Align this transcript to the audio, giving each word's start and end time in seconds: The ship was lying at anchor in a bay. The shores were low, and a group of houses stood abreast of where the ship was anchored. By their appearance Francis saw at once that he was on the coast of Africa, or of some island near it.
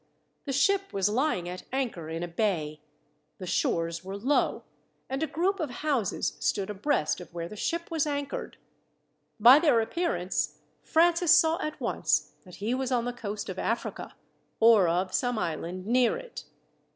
The 0.45 0.51
ship 0.51 0.93
was 0.93 1.09
lying 1.09 1.47
at 1.47 1.61
anchor 1.71 2.09
in 2.09 2.23
a 2.23 2.27
bay. 2.27 2.81
The 3.37 3.45
shores 3.45 4.03
were 4.03 4.17
low, 4.17 4.63
and 5.07 5.21
a 5.21 5.27
group 5.27 5.59
of 5.59 5.69
houses 5.85 6.37
stood 6.39 6.71
abreast 6.71 7.21
of 7.21 7.31
where 7.35 7.47
the 7.47 7.55
ship 7.55 7.91
was 7.91 8.07
anchored. 8.07 8.57
By 9.39 9.59
their 9.59 9.79
appearance 9.79 10.57
Francis 10.81 11.37
saw 11.37 11.61
at 11.61 11.79
once 11.79 12.31
that 12.45 12.55
he 12.55 12.73
was 12.73 12.91
on 12.91 13.05
the 13.05 13.13
coast 13.13 13.47
of 13.47 13.59
Africa, 13.59 14.15
or 14.59 14.87
of 14.87 15.13
some 15.13 15.37
island 15.37 15.85
near 15.85 16.17
it. 16.17 16.45